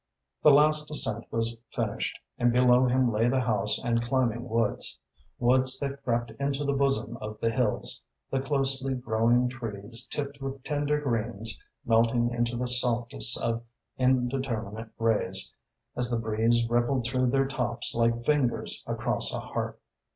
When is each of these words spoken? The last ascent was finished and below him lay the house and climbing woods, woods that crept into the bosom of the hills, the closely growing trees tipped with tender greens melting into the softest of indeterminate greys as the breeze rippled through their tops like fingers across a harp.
The 0.41 0.49
last 0.49 0.89
ascent 0.89 1.25
was 1.31 1.55
finished 1.69 2.17
and 2.39 2.51
below 2.51 2.87
him 2.87 3.11
lay 3.11 3.29
the 3.29 3.41
house 3.41 3.77
and 3.77 4.01
climbing 4.01 4.49
woods, 4.49 4.97
woods 5.37 5.77
that 5.77 6.03
crept 6.03 6.31
into 6.39 6.63
the 6.65 6.73
bosom 6.73 7.17
of 7.17 7.39
the 7.39 7.51
hills, 7.51 8.01
the 8.31 8.39
closely 8.39 8.95
growing 8.95 9.47
trees 9.47 10.07
tipped 10.07 10.41
with 10.41 10.63
tender 10.63 10.99
greens 10.99 11.61
melting 11.85 12.31
into 12.31 12.57
the 12.57 12.65
softest 12.67 13.39
of 13.43 13.63
indeterminate 13.95 14.97
greys 14.97 15.53
as 15.95 16.09
the 16.09 16.17
breeze 16.17 16.67
rippled 16.67 17.05
through 17.05 17.27
their 17.27 17.45
tops 17.45 17.93
like 17.93 18.23
fingers 18.23 18.83
across 18.87 19.31
a 19.31 19.39
harp. 19.39 19.79